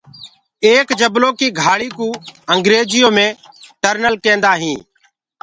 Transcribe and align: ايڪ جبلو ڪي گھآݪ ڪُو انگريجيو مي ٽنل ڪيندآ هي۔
ايڪ 0.65 0.87
جبلو 0.99 1.29
ڪي 1.39 1.47
گھآݪ 1.61 1.81
ڪُو 1.97 2.07
انگريجيو 2.53 3.07
مي 3.17 3.27
ٽنل 3.81 4.13
ڪيندآ 4.23 4.51
هي۔ 4.61 4.73